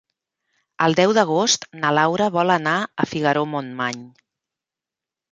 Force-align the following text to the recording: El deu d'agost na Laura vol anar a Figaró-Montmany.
El 0.85 0.95
deu 0.99 1.11
d'agost 1.17 1.67
na 1.83 1.91
Laura 1.97 2.29
vol 2.37 2.53
anar 2.53 2.73
a 3.03 3.07
Figaró-Montmany. 3.11 4.01